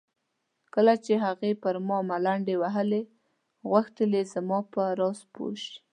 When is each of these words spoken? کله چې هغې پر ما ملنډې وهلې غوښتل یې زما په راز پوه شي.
کله 0.73 0.93
چې 1.05 1.13
هغې 1.25 1.51
پر 1.63 1.75
ما 1.87 1.97
ملنډې 2.09 2.55
وهلې 2.61 3.01
غوښتل 3.69 4.09
یې 4.17 4.23
زما 4.33 4.59
په 4.73 4.81
راز 4.99 5.19
پوه 5.33 5.53
شي. 5.63 5.75